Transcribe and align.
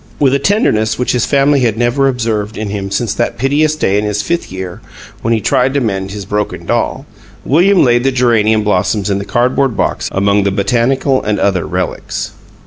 With 0.17 0.33
a 0.33 0.39
tenderness 0.39 0.97
which 0.97 1.11
his 1.11 1.27
family 1.27 1.59
had 1.59 1.77
never 1.77 2.07
observed 2.07 2.57
in 2.57 2.71
him 2.71 2.89
since 2.89 3.13
that 3.13 3.37
piteous 3.37 3.75
day 3.75 3.99
in 3.99 4.03
his 4.03 4.23
fifth 4.23 4.51
year 4.51 4.81
when 5.21 5.31
he 5.31 5.39
tried 5.39 5.75
to 5.75 5.79
mend 5.79 6.09
his 6.09 6.25
broken 6.25 6.65
doll, 6.65 7.05
William 7.45 7.83
laid 7.83 8.03
the 8.03 8.11
geranium 8.11 8.63
blossoms 8.63 9.11
in 9.11 9.19
the 9.19 9.25
cardboard 9.25 9.77
box 9.77 10.09
among 10.11 10.41
the 10.41 10.49
botanical 10.49 11.21
and 11.21 11.39
other 11.39 11.67
relics. 11.67 12.31